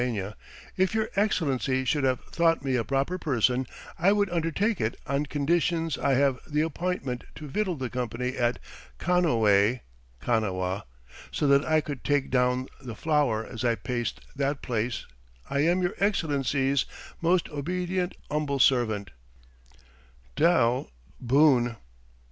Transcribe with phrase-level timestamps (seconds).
[0.77, 3.67] ]if your Exclency should have thought me a proper purson
[3.99, 8.57] I would undertake it on conditions I have the apintment to vitel the company at
[8.97, 9.81] Kanhowway
[10.19, 10.85] [Kanawha]
[11.29, 15.05] so that I Could take Down the flowre as I paste that place
[15.51, 16.85] I am your Excelenceys
[17.21, 19.11] most obedent omble servant
[20.35, 20.89] "DAL
[21.19, 21.75] BOONE."